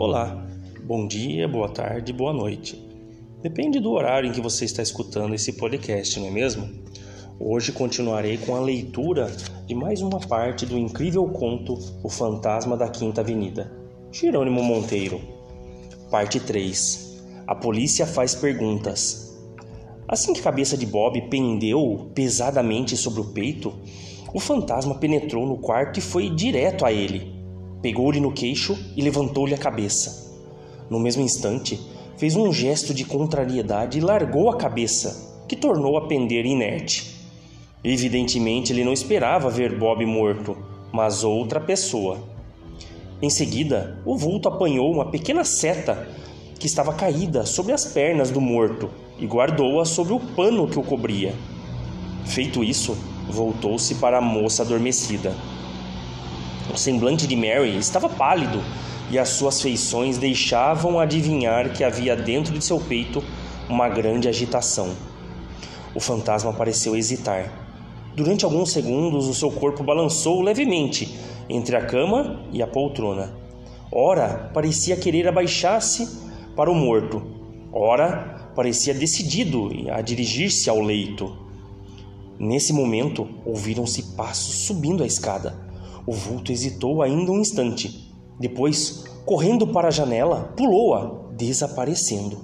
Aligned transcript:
Olá, 0.00 0.46
bom 0.82 1.06
dia, 1.06 1.46
boa 1.46 1.68
tarde, 1.68 2.10
boa 2.10 2.32
noite. 2.32 2.82
Depende 3.42 3.78
do 3.78 3.90
horário 3.90 4.30
em 4.30 4.32
que 4.32 4.40
você 4.40 4.64
está 4.64 4.82
escutando 4.82 5.34
esse 5.34 5.52
podcast, 5.52 6.18
não 6.18 6.28
é 6.28 6.30
mesmo? 6.30 6.70
Hoje 7.38 7.70
continuarei 7.70 8.38
com 8.38 8.56
a 8.56 8.60
leitura 8.60 9.30
de 9.66 9.74
mais 9.74 10.00
uma 10.00 10.18
parte 10.18 10.64
do 10.64 10.78
incrível 10.78 11.28
conto 11.28 11.78
O 12.02 12.08
Fantasma 12.08 12.78
da 12.78 12.88
Quinta 12.88 13.20
Avenida, 13.20 13.70
Jerônimo 14.10 14.62
Monteiro. 14.62 15.20
Parte 16.10 16.40
3. 16.40 17.22
A 17.46 17.54
polícia 17.54 18.06
faz 18.06 18.34
perguntas. 18.34 19.38
Assim 20.08 20.32
que 20.32 20.40
a 20.40 20.44
cabeça 20.44 20.78
de 20.78 20.86
Bob 20.86 21.20
pendeu 21.28 22.10
pesadamente 22.14 22.96
sobre 22.96 23.20
o 23.20 23.32
peito, 23.34 23.74
o 24.32 24.40
fantasma 24.40 24.94
penetrou 24.94 25.46
no 25.46 25.58
quarto 25.58 25.98
e 25.98 26.00
foi 26.02 26.30
direto 26.30 26.86
a 26.86 26.90
ele 26.90 27.38
Pegou-lhe 27.82 28.20
no 28.20 28.32
queixo 28.32 28.78
e 28.96 29.02
levantou-lhe 29.02 29.54
a 29.54 29.58
cabeça. 29.58 30.30
No 30.88 30.98
mesmo 30.98 31.22
instante, 31.22 31.80
fez 32.16 32.36
um 32.36 32.52
gesto 32.52 32.92
de 32.92 33.04
contrariedade 33.04 33.98
e 33.98 34.02
largou 34.02 34.50
a 34.50 34.56
cabeça, 34.56 35.44
que 35.48 35.56
tornou 35.56 35.96
a 35.96 36.06
pender 36.06 36.44
inerte. 36.44 37.16
Evidentemente, 37.82 38.72
ele 38.72 38.84
não 38.84 38.92
esperava 38.92 39.48
ver 39.48 39.78
Bob 39.78 40.04
morto, 40.04 40.56
mas 40.92 41.24
outra 41.24 41.58
pessoa. 41.58 42.18
Em 43.22 43.30
seguida, 43.30 43.98
o 44.04 44.16
vulto 44.16 44.48
apanhou 44.48 44.92
uma 44.92 45.10
pequena 45.10 45.44
seta 45.44 46.08
que 46.58 46.66
estava 46.66 46.92
caída 46.92 47.46
sobre 47.46 47.72
as 47.72 47.86
pernas 47.86 48.30
do 48.30 48.40
morto 48.40 48.90
e 49.18 49.26
guardou-a 49.26 49.84
sobre 49.86 50.12
o 50.12 50.20
pano 50.20 50.68
que 50.68 50.78
o 50.78 50.82
cobria. 50.82 51.34
Feito 52.26 52.62
isso, 52.62 52.96
voltou-se 53.28 53.94
para 53.94 54.18
a 54.18 54.22
moça 54.22 54.62
adormecida. 54.62 55.34
O 56.72 56.76
semblante 56.76 57.26
de 57.26 57.34
Mary 57.34 57.76
estava 57.76 58.08
pálido 58.08 58.62
e 59.10 59.18
as 59.18 59.30
suas 59.30 59.60
feições 59.60 60.18
deixavam 60.18 61.00
adivinhar 61.00 61.72
que 61.72 61.82
havia 61.82 62.14
dentro 62.14 62.54
de 62.54 62.64
seu 62.64 62.78
peito 62.78 63.22
uma 63.68 63.88
grande 63.88 64.28
agitação. 64.28 64.94
O 65.94 65.98
fantasma 65.98 66.52
pareceu 66.52 66.94
hesitar. 66.94 67.52
Durante 68.14 68.44
alguns 68.44 68.70
segundos, 68.70 69.26
o 69.26 69.34
seu 69.34 69.50
corpo 69.50 69.82
balançou 69.82 70.40
levemente 70.40 71.18
entre 71.48 71.74
a 71.74 71.84
cama 71.84 72.44
e 72.52 72.62
a 72.62 72.66
poltrona. 72.68 73.34
Ora, 73.90 74.50
parecia 74.54 74.96
querer 74.96 75.26
abaixar-se 75.26 76.08
para 76.54 76.70
o 76.70 76.74
morto. 76.74 77.20
Ora, 77.72 78.52
parecia 78.54 78.94
decidido 78.94 79.70
a 79.92 80.00
dirigir-se 80.00 80.70
ao 80.70 80.80
leito. 80.80 81.36
Nesse 82.38 82.72
momento, 82.72 83.28
ouviram-se 83.44 84.14
passos 84.14 84.66
subindo 84.66 85.02
a 85.02 85.06
escada. 85.06 85.69
O 86.06 86.12
vulto 86.12 86.50
hesitou 86.52 87.02
ainda 87.02 87.30
um 87.30 87.40
instante. 87.40 88.10
Depois, 88.38 89.04
correndo 89.24 89.66
para 89.66 89.88
a 89.88 89.90
janela, 89.90 90.52
pulou-a, 90.56 91.30
desaparecendo. 91.36 92.38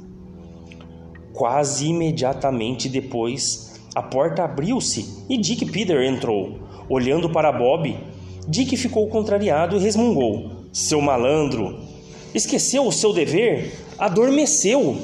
Quase 1.32 1.88
imediatamente 1.88 2.88
depois, 2.88 3.80
a 3.94 4.02
porta 4.02 4.44
abriu-se 4.44 5.24
e 5.28 5.38
Dick 5.38 5.64
Peter 5.66 6.02
entrou. 6.02 6.60
Olhando 6.88 7.30
para 7.30 7.52
Bob, 7.52 7.96
Dick 8.48 8.76
ficou 8.76 9.08
contrariado 9.08 9.76
e 9.76 9.80
resmungou: 9.80 10.66
Seu 10.72 11.00
malandro! 11.00 11.80
Esqueceu 12.34 12.86
o 12.86 12.92
seu 12.92 13.12
dever? 13.12 13.74
Adormeceu! 13.98 14.98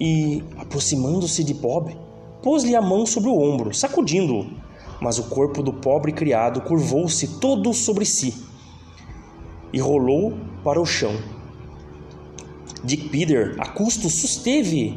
E, 0.00 0.42
aproximando-se 0.56 1.44
de 1.44 1.52
Bob, 1.52 1.94
pôs-lhe 2.42 2.74
a 2.74 2.80
mão 2.80 3.04
sobre 3.04 3.28
o 3.28 3.38
ombro, 3.38 3.74
sacudindo-o 3.74 4.59
mas 5.00 5.18
o 5.18 5.24
corpo 5.24 5.62
do 5.62 5.72
pobre 5.72 6.12
criado 6.12 6.60
curvou-se 6.60 7.38
todo 7.38 7.72
sobre 7.72 8.04
si 8.04 8.34
e 9.72 9.78
rolou 9.78 10.34
para 10.62 10.80
o 10.80 10.86
chão. 10.86 11.16
Dick 12.82 13.08
Peter, 13.08 13.56
a 13.58 13.68
custo, 13.68 14.08
susteve 14.08 14.96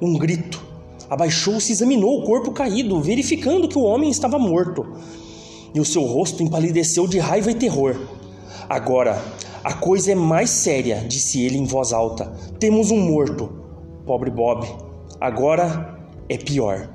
um 0.00 0.16
grito. 0.16 0.62
Abaixou-se 1.08 1.70
e 1.70 1.74
examinou 1.74 2.20
o 2.20 2.24
corpo 2.24 2.52
caído, 2.52 3.00
verificando 3.00 3.68
que 3.68 3.78
o 3.78 3.82
homem 3.82 4.10
estava 4.10 4.38
morto. 4.38 4.86
E 5.74 5.80
o 5.80 5.84
seu 5.84 6.02
rosto 6.02 6.42
empalideceu 6.42 7.06
de 7.06 7.18
raiva 7.18 7.50
e 7.50 7.54
terror. 7.54 7.96
Agora, 8.68 9.22
a 9.62 9.72
coisa 9.74 10.12
é 10.12 10.14
mais 10.14 10.50
séria, 10.50 11.04
disse 11.06 11.42
ele 11.42 11.58
em 11.58 11.64
voz 11.64 11.92
alta. 11.92 12.26
Temos 12.58 12.90
um 12.90 12.98
morto. 12.98 13.50
Pobre 14.06 14.30
Bob. 14.30 14.66
Agora 15.20 15.98
é 16.28 16.36
pior. 16.36 16.90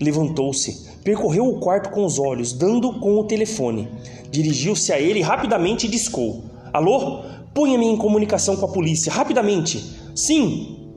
Levantou-se, 0.00 0.90
percorreu 1.04 1.46
o 1.46 1.60
quarto 1.60 1.90
com 1.90 2.04
os 2.04 2.18
olhos, 2.18 2.52
dando 2.52 2.98
com 2.98 3.14
o 3.20 3.24
telefone. 3.24 3.88
Dirigiu-se 4.30 4.92
a 4.92 4.98
ele 4.98 5.20
rapidamente 5.20 5.86
e 5.86 5.90
discou: 5.90 6.44
Alô? 6.72 7.22
Ponha-me 7.54 7.86
em 7.86 7.96
comunicação 7.96 8.56
com 8.56 8.66
a 8.66 8.72
polícia, 8.72 9.12
rapidamente. 9.12 9.78
Sim. 10.16 10.90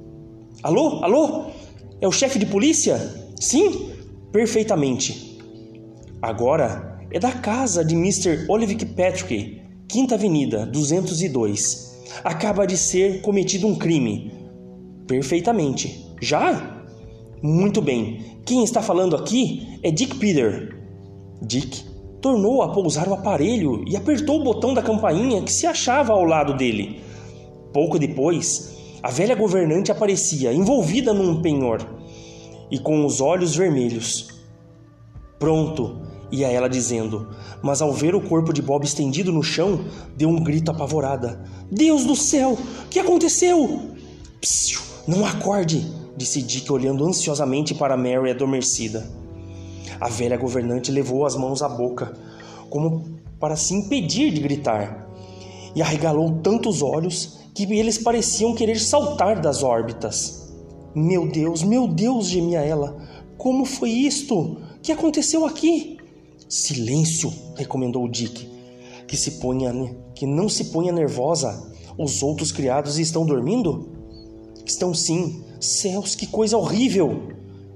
Alô? 0.63 1.03
Alô? 1.03 1.45
É 2.01 2.07
o 2.07 2.11
chefe 2.11 2.39
de 2.39 2.47
polícia? 2.47 2.97
Sim? 3.39 3.91
Perfeitamente. 4.31 5.37
Agora 6.19 6.99
é 7.11 7.19
da 7.19 7.31
casa 7.31 7.85
de 7.85 7.95
Mr. 7.95 8.45
Oliver 8.49 8.77
Patrick, 8.95 9.61
Quinta 9.87 10.15
Avenida, 10.15 10.65
202. 10.65 12.05
Acaba 12.23 12.65
de 12.65 12.75
ser 12.75 13.21
cometido 13.21 13.67
um 13.67 13.75
crime. 13.75 14.31
Perfeitamente. 15.05 16.07
Já? 16.21 16.76
Muito 17.41 17.81
bem. 17.81 18.41
Quem 18.45 18.63
está 18.63 18.81
falando 18.81 19.15
aqui 19.15 19.79
é 19.83 19.91
Dick 19.91 20.15
Peter. 20.15 20.75
Dick 21.41 21.83
tornou 22.19 22.63
a 22.63 22.69
pousar 22.69 23.07
o 23.07 23.13
aparelho 23.13 23.83
e 23.87 23.95
apertou 23.95 24.41
o 24.41 24.43
botão 24.43 24.73
da 24.73 24.81
campainha 24.81 25.41
que 25.41 25.51
se 25.51 25.67
achava 25.67 26.13
ao 26.13 26.23
lado 26.23 26.55
dele. 26.55 27.01
Pouco 27.71 27.99
depois, 27.99 28.75
a 29.03 29.11
velha 29.11 29.35
governante 29.35 29.91
aparecia, 29.91 30.51
envolvida 30.51 31.13
num 31.13 31.41
penhor 31.41 31.79
e 32.71 32.79
com 32.79 33.05
os 33.05 33.21
olhos 33.21 33.55
vermelhos. 33.55 34.29
Pronto, 35.37 36.01
ia 36.31 36.47
ela 36.47 36.67
dizendo, 36.67 37.29
mas 37.61 37.81
ao 37.81 37.93
ver 37.93 38.15
o 38.15 38.21
corpo 38.21 38.51
de 38.51 38.61
Bob 38.63 38.83
estendido 38.83 39.31
no 39.31 39.43
chão, 39.43 39.81
deu 40.15 40.27
um 40.27 40.43
grito 40.43 40.71
apavorada. 40.71 41.45
Deus 41.71 42.03
do 42.03 42.15
céu, 42.15 42.57
o 42.85 42.87
que 42.89 42.99
aconteceu? 42.99 43.91
Psiu, 44.41 44.79
não 45.07 45.23
acorde, 45.23 45.85
disse 46.17 46.41
Dick 46.41 46.69
olhando 46.71 47.05
ansiosamente 47.05 47.75
para 47.75 47.95
Mary 47.95 48.31
adormecida. 48.31 49.07
A 50.01 50.09
velha 50.09 50.35
governante 50.35 50.91
levou 50.91 51.25
as 51.25 51.35
mãos 51.35 51.61
à 51.61 51.69
boca, 51.69 52.17
como 52.69 53.19
para 53.39 53.55
se 53.55 53.75
impedir 53.75 54.33
de 54.33 54.41
gritar, 54.41 55.07
e 55.75 55.81
arregalou 55.81 56.39
tantos 56.41 56.81
olhos 56.81 57.39
que 57.53 57.71
eles 57.71 57.99
pareciam 57.99 58.55
querer 58.55 58.79
saltar 58.79 59.39
das 59.39 59.61
órbitas. 59.61 60.51
Meu 60.95 61.27
Deus, 61.27 61.61
meu 61.61 61.87
Deus, 61.87 62.27
gemia 62.27 62.61
ela. 62.61 62.97
Como 63.37 63.63
foi 63.63 63.91
isto? 63.91 64.57
Que 64.81 64.91
aconteceu 64.91 65.45
aqui? 65.45 65.97
Silêncio, 66.49 67.31
recomendou 67.55 68.07
Dick. 68.07 68.49
Que 69.07 69.15
se 69.15 69.31
ponha, 69.39 69.71
que 70.15 70.25
não 70.25 70.49
se 70.49 70.65
ponha 70.65 70.91
nervosa. 70.91 71.71
Os 71.97 72.23
outros 72.23 72.51
criados 72.51 72.97
estão 72.97 73.25
dormindo? 73.25 73.96
Estão 74.67 74.93
sim. 74.93 75.45
Céus, 75.61 76.13
que 76.13 76.27
coisa 76.27 76.57
horrível! 76.57 77.29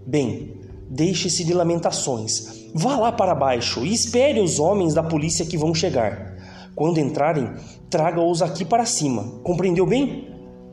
Bem, 0.06 0.58
deixe-se 0.90 1.42
de 1.46 1.54
lamentações. 1.54 2.68
Vá 2.76 2.98
lá 2.98 3.14
para 3.14 3.34
baixo 3.34 3.86
e 3.86 3.94
espere 3.94 4.42
os 4.42 4.60
homens 4.60 4.94
da 4.94 5.02
polícia 5.02 5.46
que 5.46 5.58
vão 5.58 5.74
chegar. 5.74 6.36
Quando 6.76 7.00
entrarem, 7.00 7.50
traga-os 7.90 8.42
aqui 8.42 8.66
para 8.66 8.86
cima. 8.86 9.40
Compreendeu 9.42 9.86
bem? 9.86 10.28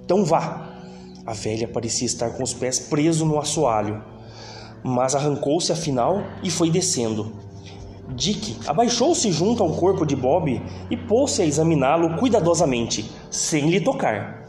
Então 0.04 0.24
vá. 0.24 0.80
A 1.24 1.32
velha 1.32 1.68
parecia 1.68 2.06
estar 2.06 2.30
com 2.30 2.42
os 2.42 2.52
pés 2.52 2.80
presos 2.80 3.26
no 3.26 3.38
assoalho, 3.38 4.02
mas 4.82 5.14
arrancou-se 5.14 5.70
afinal 5.70 6.24
e 6.42 6.50
foi 6.50 6.68
descendo. 6.68 7.32
Dick 8.08 8.56
abaixou-se 8.66 9.30
junto 9.30 9.62
ao 9.62 9.70
corpo 9.72 10.04
de 10.04 10.16
Bob 10.16 10.60
e 10.90 10.96
pôs-se 10.96 11.42
a 11.42 11.46
examiná-lo 11.46 12.16
cuidadosamente, 12.16 13.08
sem 13.30 13.70
lhe 13.70 13.80
tocar. 13.80 14.46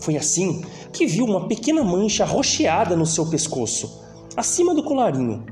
Foi 0.00 0.16
assim 0.16 0.62
que 0.94 1.06
viu 1.06 1.24
uma 1.24 1.48
pequena 1.48 1.82
mancha 1.82 2.24
rocheada 2.24 2.94
no 2.94 3.04
seu 3.04 3.26
pescoço, 3.26 4.00
acima 4.36 4.72
do 4.72 4.84
colarinho. 4.84 5.44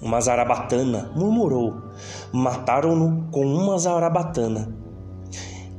Uma 0.00 0.20
zarabatana, 0.20 1.10
murmurou. 1.16 1.74
Mataram-no 2.30 3.30
com 3.30 3.46
uma 3.46 3.78
zarabatana. 3.78 4.76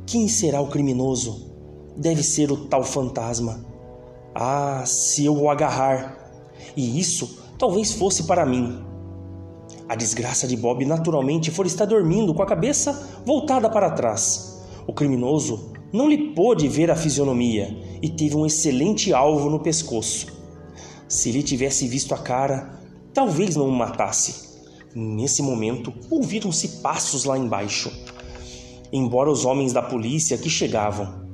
Quem 0.08 0.28
será 0.28 0.60
o 0.60 0.70
criminoso? 0.70 1.52
Deve 1.96 2.24
ser 2.24 2.52
o 2.52 2.66
tal 2.66 2.84
fantasma. 2.84 3.64
Ah, 4.34 4.84
se 4.86 5.26
eu 5.26 5.38
o 5.38 5.50
agarrar! 5.52 6.18
E 6.76 7.00
isso 7.00 7.44
talvez 7.60 7.94
fosse 7.94 8.24
para 8.24 8.46
mim. 8.46 8.84
A 9.88 9.96
desgraça 9.96 10.48
de 10.48 10.58
Bob 10.58 10.84
naturalmente 10.84 11.52
for 11.52 11.68
estar 11.68 11.86
dormindo 11.86 12.34
com 12.34 12.42
a 12.42 12.48
cabeça 12.48 13.22
voltada 13.24 13.70
para 13.70 13.92
trás. 13.92 14.66
O 14.88 14.94
criminoso 14.94 15.77
não 15.92 16.10
lhe 16.10 16.34
pôde 16.34 16.68
ver 16.68 16.92
a 16.92 16.96
fisionomia 16.96 17.76
e 18.02 18.10
teve 18.10 18.36
um 18.36 18.46
excelente 18.46 19.14
alvo 19.14 19.50
no 19.50 19.60
pescoço. 19.60 20.28
Se 21.08 21.32
lhe 21.32 21.42
tivesse 21.42 21.88
visto 21.88 22.14
a 22.14 22.18
cara, 22.18 22.80
talvez 23.14 23.56
não 23.56 23.68
o 23.68 23.72
matasse. 23.72 24.48
Nesse 24.94 25.42
momento, 25.42 25.94
ouviram-se 26.10 26.82
passos 26.82 27.24
lá 27.24 27.38
embaixo. 27.38 27.92
Embora 28.92 29.32
os 29.32 29.46
homens 29.46 29.72
da 29.72 29.82
polícia 29.82 30.38
que 30.38 30.50
chegavam. 30.50 31.26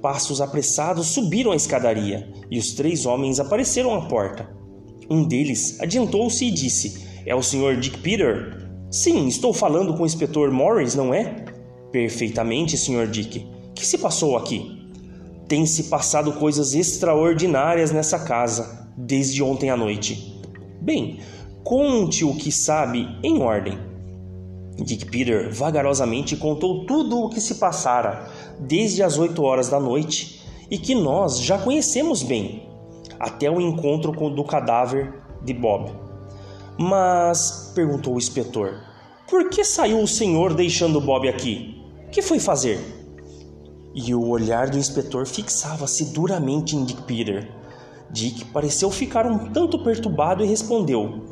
passos 0.00 0.40
apressados, 0.40 1.08
subiram 1.08 1.50
a 1.50 1.56
escadaria 1.56 2.32
e 2.50 2.58
os 2.58 2.72
três 2.72 3.04
homens 3.04 3.40
apareceram 3.40 3.94
à 3.94 4.02
porta. 4.02 4.48
Um 5.10 5.24
deles 5.24 5.80
adiantou-se 5.80 6.44
e 6.44 6.50
disse: 6.50 7.04
É 7.26 7.34
o 7.34 7.42
Sr. 7.42 7.78
Dick 7.80 7.98
Peter? 7.98 8.68
Sim, 8.90 9.26
estou 9.26 9.52
falando 9.52 9.94
com 9.94 10.02
o 10.02 10.06
inspetor 10.06 10.50
Morris, 10.50 10.94
não 10.94 11.12
é? 11.12 11.44
Perfeitamente, 11.90 12.76
Sr. 12.76 13.06
Dick. 13.06 13.46
Que 13.74 13.86
se 13.86 13.98
passou 13.98 14.36
aqui? 14.36 14.78
Tem 15.46 15.64
se 15.64 15.84
passado 15.84 16.32
coisas 16.32 16.74
extraordinárias 16.74 17.90
nessa 17.90 18.18
casa 18.18 18.86
desde 18.96 19.42
ontem 19.42 19.70
à 19.70 19.76
noite. 19.76 20.38
Bem, 20.80 21.20
conte 21.64 22.24
o 22.24 22.34
que 22.34 22.52
sabe 22.52 23.08
em 23.22 23.40
ordem. 23.40 23.78
Dick 24.76 25.06
Peter 25.06 25.52
vagarosamente 25.52 26.36
contou 26.36 26.84
tudo 26.84 27.18
o 27.18 27.30
que 27.30 27.40
se 27.40 27.56
passara 27.56 28.30
desde 28.60 29.02
as 29.02 29.18
oito 29.18 29.42
horas 29.42 29.68
da 29.68 29.80
noite 29.80 30.42
e 30.70 30.78
que 30.78 30.94
nós 30.94 31.40
já 31.40 31.58
conhecemos 31.58 32.22
bem, 32.22 32.68
até 33.18 33.50
o 33.50 33.60
encontro 33.60 34.12
do 34.30 34.44
cadáver 34.44 35.14
de 35.42 35.54
Bob. 35.54 35.90
Mas, 36.78 37.72
perguntou 37.74 38.14
o 38.14 38.18
inspetor, 38.18 38.80
por 39.28 39.48
que 39.48 39.64
saiu 39.64 40.00
o 40.00 40.06
senhor 40.06 40.54
deixando 40.54 41.00
Bob 41.00 41.28
aqui? 41.28 41.77
Que 42.10 42.22
foi 42.22 42.40
fazer? 42.40 42.78
E 43.94 44.14
o 44.14 44.28
olhar 44.28 44.70
do 44.70 44.78
inspetor 44.78 45.26
fixava-se 45.26 46.06
duramente 46.06 46.74
em 46.74 46.84
Dick 46.84 47.02
Peter. 47.02 47.50
Dick 48.10 48.46
pareceu 48.46 48.90
ficar 48.90 49.26
um 49.26 49.50
tanto 49.50 49.82
perturbado 49.82 50.42
e 50.44 50.46
respondeu: 50.46 51.24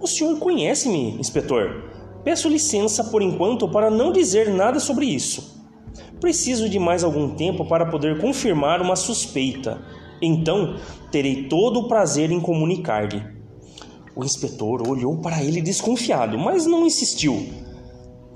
O 0.00 0.06
senhor 0.06 0.38
conhece-me, 0.38 1.18
inspetor? 1.18 1.90
Peço 2.24 2.48
licença 2.48 3.04
por 3.04 3.20
enquanto 3.20 3.68
para 3.68 3.90
não 3.90 4.12
dizer 4.12 4.48
nada 4.48 4.78
sobre 4.78 5.06
isso. 5.06 5.60
Preciso 6.20 6.68
de 6.68 6.78
mais 6.78 7.02
algum 7.02 7.34
tempo 7.34 7.64
para 7.64 7.86
poder 7.86 8.20
confirmar 8.20 8.80
uma 8.80 8.94
suspeita. 8.94 9.82
Então, 10.20 10.76
terei 11.10 11.48
todo 11.48 11.80
o 11.80 11.88
prazer 11.88 12.30
em 12.30 12.40
comunicar-lhe. 12.40 13.22
O 14.14 14.24
inspetor 14.24 14.88
olhou 14.88 15.18
para 15.18 15.42
ele 15.42 15.60
desconfiado, 15.60 16.38
mas 16.38 16.64
não 16.64 16.86
insistiu. 16.86 17.48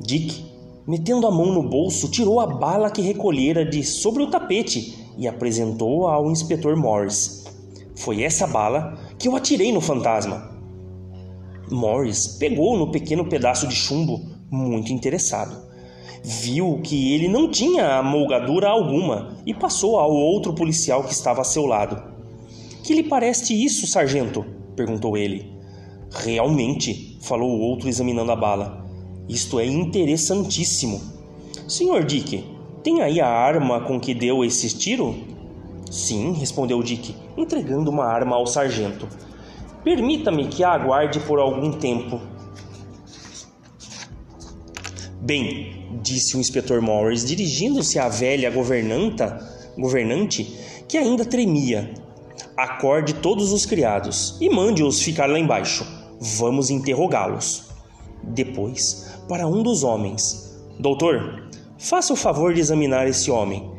Dick, 0.00 0.45
metendo 0.87 1.27
a 1.27 1.31
mão 1.31 1.53
no 1.53 1.62
bolso, 1.62 2.11
tirou 2.11 2.41
a 2.41 2.47
bala 2.47 2.91
que 2.91 3.03
recolhera 3.03 3.65
de 3.65 3.83
sobre 3.83 4.23
o 4.23 4.31
tapete 4.31 4.97
e 5.19 5.27
apresentou-a 5.27 6.15
ao 6.15 6.31
inspetor 6.31 6.77
Morris. 6.77 7.44
Foi 7.97 8.23
essa 8.23 8.47
bala 8.47 8.99
que 9.19 9.27
eu 9.27 9.35
atirei 9.35 9.73
no 9.73 9.81
fantasma. 9.81 10.55
Morris 11.71 12.29
pegou 12.38 12.77
no 12.77 12.93
pequeno 12.93 13.27
pedaço 13.27 13.67
de 13.67 13.75
chumbo, 13.75 14.21
muito 14.50 14.93
interessado. 14.93 15.67
Viu 16.23 16.81
que 16.83 17.15
ele 17.15 17.29
não 17.29 17.50
tinha 17.50 17.99
amolgadura 17.99 18.69
alguma 18.69 19.37
e 19.44 19.55
passou 19.55 19.99
ao 19.99 20.12
outro 20.12 20.53
policial 20.53 21.03
que 21.03 21.12
estava 21.12 21.41
a 21.41 21.44
seu 21.44 21.67
lado. 21.67 22.03
Que 22.83 22.94
lhe 22.94 23.03
parece 23.03 23.53
isso, 23.65 23.87
sargento? 23.87 24.44
perguntou 24.77 25.17
ele. 25.17 25.53
Realmente, 26.11 27.19
falou 27.21 27.50
o 27.50 27.61
outro 27.61 27.88
examinando 27.88 28.31
a 28.31 28.37
bala. 28.37 28.86
Isto 29.28 29.58
é 29.58 29.67
interessantíssimo. 29.67 31.00
Senhor 31.69 32.05
Dick, 32.05 32.44
tem 32.84 33.02
aí 33.02 33.20
a 33.20 33.28
arma 33.28 33.81
com 33.81 33.99
que 33.99 34.14
deu 34.14 34.44
esse 34.44 34.69
tiro? 34.76 35.17
Sim, 35.90 36.32
respondeu 36.34 36.82
Dick, 36.82 37.14
entregando 37.37 37.90
uma 37.90 38.05
arma 38.05 38.37
ao 38.37 38.46
sargento. 38.46 39.08
Permita-me 39.82 40.46
que 40.46 40.62
a 40.62 40.70
aguarde 40.70 41.19
por 41.20 41.38
algum 41.38 41.73
tempo. 41.73 42.20
Bem, 45.20 45.88
disse 46.02 46.37
o 46.37 46.40
inspetor 46.40 46.81
Morris, 46.81 47.25
dirigindo-se 47.25 47.99
à 47.99 48.08
velha 48.08 48.50
governanta, 48.50 49.44
governante, 49.76 50.44
que 50.88 50.96
ainda 50.96 51.25
tremia. 51.25 51.93
Acorde 52.56 53.14
todos 53.14 53.52
os 53.52 53.67
criados 53.67 54.37
e 54.40 54.49
mande-os 54.49 55.02
ficar 55.02 55.28
lá 55.28 55.38
embaixo. 55.38 55.84
Vamos 56.20 56.70
interrogá-los. 56.70 57.65
Depois, 58.37 59.19
para 59.27 59.49
um 59.49 59.62
dos 59.62 59.83
homens: 59.83 60.61
Doutor, 60.79 61.49
faça 61.79 62.12
o 62.12 62.17
favor 62.17 62.53
de 62.53 62.61
examinar 62.61 63.09
esse 63.09 63.31
homem. 63.31 63.73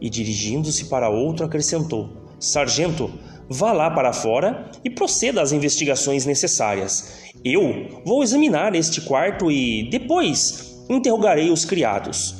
E 0.00 0.08
dirigindo-se 0.08 0.84
para 0.84 1.10
outro, 1.10 1.44
acrescentou: 1.44 2.08
Sargento, 2.38 3.10
vá 3.50 3.72
lá 3.72 3.90
para 3.90 4.12
fora 4.12 4.70
e 4.84 4.88
proceda 4.88 5.42
às 5.42 5.50
investigações 5.50 6.24
necessárias. 6.24 7.32
Eu 7.44 8.02
vou 8.06 8.22
examinar 8.22 8.76
este 8.76 9.00
quarto 9.00 9.50
e, 9.50 9.90
depois, 9.90 10.84
interrogarei 10.88 11.50
os 11.50 11.64
criados. 11.64 12.36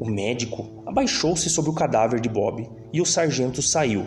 O 0.00 0.10
médico 0.10 0.82
abaixou-se 0.84 1.48
sobre 1.48 1.70
o 1.70 1.74
cadáver 1.74 2.20
de 2.20 2.28
Bob 2.28 2.68
e 2.92 3.00
o 3.00 3.06
sargento 3.06 3.62
saiu. 3.62 4.06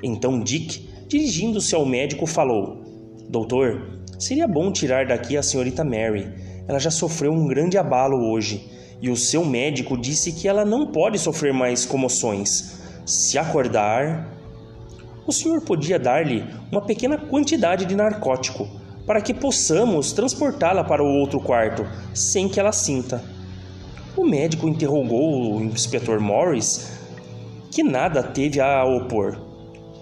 Então 0.00 0.38
Dick, 0.38 0.88
dirigindo-se 1.08 1.74
ao 1.74 1.84
médico, 1.84 2.24
falou: 2.24 2.82
Doutor, 3.28 4.04
seria 4.16 4.46
bom 4.46 4.70
tirar 4.70 5.06
daqui 5.06 5.36
a 5.36 5.42
senhorita 5.42 5.82
Mary. 5.82 6.51
Ela 6.72 6.78
já 6.78 6.90
sofreu 6.90 7.30
um 7.30 7.46
grande 7.46 7.76
abalo 7.76 8.32
hoje 8.32 8.66
e 8.98 9.10
o 9.10 9.16
seu 9.16 9.44
médico 9.44 9.94
disse 9.94 10.32
que 10.32 10.48
ela 10.48 10.64
não 10.64 10.86
pode 10.86 11.18
sofrer 11.18 11.52
mais 11.52 11.84
comoções. 11.84 12.80
Se 13.04 13.36
acordar, 13.36 14.34
o 15.26 15.32
senhor 15.32 15.60
podia 15.60 15.98
dar-lhe 15.98 16.42
uma 16.70 16.80
pequena 16.80 17.18
quantidade 17.18 17.84
de 17.84 17.94
narcótico 17.94 18.66
para 19.06 19.20
que 19.20 19.34
possamos 19.34 20.12
transportá-la 20.12 20.82
para 20.82 21.04
o 21.04 21.06
outro 21.06 21.38
quarto 21.40 21.86
sem 22.14 22.48
que 22.48 22.58
ela 22.58 22.72
sinta. 22.72 23.22
O 24.16 24.24
médico 24.24 24.66
interrogou 24.66 25.54
o 25.54 25.62
inspetor 25.62 26.20
Morris, 26.20 26.90
que 27.70 27.82
nada 27.82 28.22
teve 28.22 28.62
a 28.62 28.82
opor. 28.82 29.36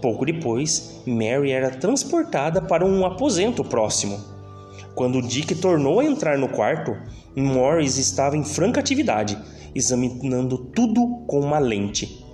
Pouco 0.00 0.24
depois, 0.24 1.02
Mary 1.04 1.50
era 1.50 1.70
transportada 1.70 2.62
para 2.62 2.86
um 2.86 3.04
aposento 3.04 3.64
próximo. 3.64 4.29
Quando 4.94 5.22
Dick 5.22 5.54
tornou 5.54 6.00
a 6.00 6.04
entrar 6.04 6.38
no 6.38 6.48
quarto, 6.48 6.96
Morris 7.36 7.96
estava 7.96 8.36
em 8.36 8.44
franca 8.44 8.80
atividade, 8.80 9.38
examinando 9.74 10.58
tudo 10.58 11.24
com 11.26 11.40
uma 11.40 11.58
lente. 11.58 12.24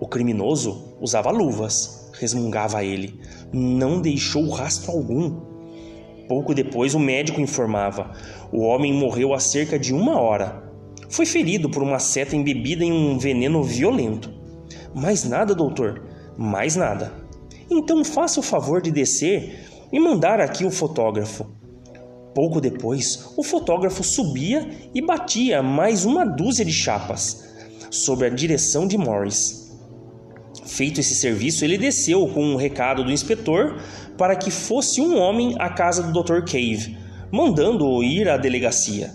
O 0.00 0.06
criminoso 0.06 0.96
usava 1.00 1.30
luvas 1.30 2.00
resmungava 2.20 2.84
ele. 2.84 3.18
Não 3.52 4.00
deixou 4.00 4.48
rastro 4.50 4.92
algum. 4.92 5.40
Pouco 6.28 6.54
depois, 6.54 6.94
o 6.94 7.00
médico 7.00 7.40
informava: 7.40 8.12
o 8.52 8.60
homem 8.60 8.92
morreu 8.92 9.32
há 9.32 9.40
cerca 9.40 9.78
de 9.78 9.94
uma 9.94 10.20
hora. 10.20 10.70
Foi 11.08 11.26
ferido 11.26 11.68
por 11.68 11.82
uma 11.82 11.98
seta 11.98 12.36
embebida 12.36 12.84
em 12.84 12.92
um 12.92 13.18
veneno 13.18 13.64
violento. 13.64 14.30
Mais 14.94 15.24
nada, 15.24 15.54
doutor, 15.54 16.04
mais 16.36 16.76
nada. 16.76 17.12
Então 17.68 18.04
faça 18.04 18.38
o 18.38 18.44
favor 18.44 18.80
de 18.80 18.92
descer 18.92 19.66
e 19.90 19.98
mandar 19.98 20.40
aqui 20.40 20.64
o 20.64 20.70
fotógrafo. 20.70 21.59
Pouco 22.34 22.60
depois, 22.60 23.32
o 23.36 23.42
fotógrafo 23.42 24.04
subia 24.04 24.70
e 24.94 25.02
batia 25.02 25.62
mais 25.62 26.04
uma 26.04 26.24
dúzia 26.24 26.64
de 26.64 26.72
chapas, 26.72 27.44
sob 27.90 28.24
a 28.24 28.28
direção 28.28 28.86
de 28.86 28.96
Morris. 28.96 29.76
Feito 30.64 31.00
esse 31.00 31.14
serviço, 31.14 31.64
ele 31.64 31.76
desceu 31.76 32.28
com 32.28 32.44
um 32.44 32.56
recado 32.56 33.02
do 33.02 33.10
inspetor 33.10 33.80
para 34.16 34.36
que 34.36 34.50
fosse 34.50 35.00
um 35.00 35.18
homem 35.18 35.56
à 35.58 35.68
casa 35.68 36.02
do 36.02 36.22
Dr. 36.22 36.44
Cave, 36.44 36.96
mandando-o 37.32 38.02
ir 38.02 38.28
à 38.28 38.36
delegacia. 38.36 39.12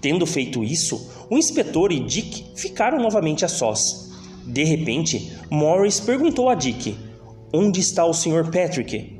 Tendo 0.00 0.26
feito 0.26 0.64
isso, 0.64 1.10
o 1.30 1.38
inspetor 1.38 1.92
e 1.92 2.00
Dick 2.00 2.44
ficaram 2.56 2.98
novamente 2.98 3.44
a 3.44 3.48
sós. 3.48 4.12
De 4.44 4.64
repente, 4.64 5.32
Morris 5.48 6.00
perguntou 6.00 6.48
a 6.48 6.54
Dick: 6.54 6.96
Onde 7.52 7.80
está 7.80 8.04
o 8.04 8.12
Sr. 8.12 8.50
Patrick? 8.50 9.13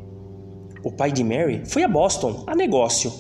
O 0.84 0.92
pai 0.92 1.10
de 1.10 1.24
Mary 1.24 1.62
foi 1.66 1.82
a 1.82 1.88
Boston 1.88 2.44
a 2.46 2.54
negócio. 2.54 3.12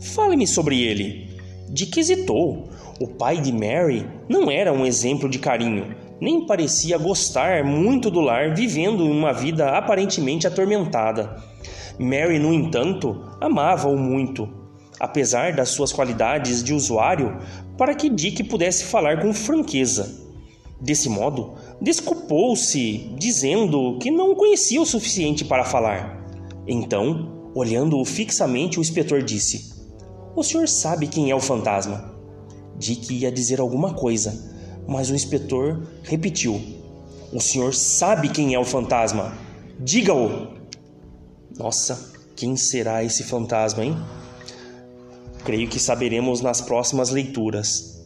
Fale-me 0.00 0.46
sobre 0.46 0.80
ele. 0.82 1.28
Dick 1.68 1.98
hesitou. 1.98 2.68
O 3.00 3.08
pai 3.08 3.40
de 3.40 3.52
Mary 3.52 4.06
não 4.28 4.50
era 4.50 4.72
um 4.72 4.86
exemplo 4.86 5.28
de 5.28 5.40
carinho 5.40 6.04
nem 6.20 6.46
parecia 6.46 6.96
gostar 6.96 7.64
muito 7.64 8.10
do 8.10 8.20
lar, 8.20 8.54
vivendo 8.54 9.04
uma 9.04 9.32
vida 9.32 9.70
aparentemente 9.70 10.46
atormentada. 10.46 11.36
Mary, 11.98 12.38
no 12.38 12.52
entanto, 12.52 13.20
amava-o 13.40 13.96
muito, 13.96 14.48
apesar 14.98 15.52
das 15.52 15.68
suas 15.68 15.92
qualidades 15.92 16.62
de 16.62 16.72
usuário, 16.72 17.38
para 17.76 17.94
que 17.94 18.08
Dick 18.08 18.42
pudesse 18.44 18.84
falar 18.84 19.20
com 19.20 19.34
franqueza. 19.34 20.22
Desse 20.80 21.08
modo, 21.08 21.54
desculpou-se, 21.80 23.10
dizendo 23.18 23.98
que 23.98 24.10
não 24.10 24.32
o 24.32 24.36
conhecia 24.36 24.80
o 24.80 24.86
suficiente 24.86 25.44
para 25.44 25.64
falar. 25.64 26.13
Então, 26.66 27.50
olhando-o 27.54 28.04
fixamente, 28.04 28.78
o 28.78 28.80
inspetor 28.80 29.22
disse: 29.22 29.72
O 30.34 30.42
senhor 30.42 30.68
sabe 30.68 31.06
quem 31.06 31.30
é 31.30 31.34
o 31.34 31.40
fantasma? 31.40 32.14
Dick 32.76 33.14
ia 33.14 33.30
dizer 33.30 33.60
alguma 33.60 33.94
coisa, 33.94 34.52
mas 34.86 35.10
o 35.10 35.14
inspetor 35.14 35.86
repetiu: 36.02 36.60
O 37.32 37.40
senhor 37.40 37.74
sabe 37.74 38.28
quem 38.28 38.54
é 38.54 38.58
o 38.58 38.64
fantasma? 38.64 39.36
Diga-o! 39.78 40.54
Nossa, 41.56 42.12
quem 42.34 42.56
será 42.56 43.04
esse 43.04 43.22
fantasma, 43.22 43.84
hein? 43.84 43.96
Creio 45.44 45.68
que 45.68 45.78
saberemos 45.78 46.40
nas 46.40 46.60
próximas 46.60 47.10
leituras. 47.10 48.02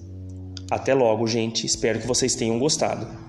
Até 0.71 0.93
logo, 0.93 1.27
gente. 1.27 1.65
Espero 1.65 2.00
que 2.00 2.07
vocês 2.07 2.35
tenham 2.35 2.59
gostado. 2.59 3.27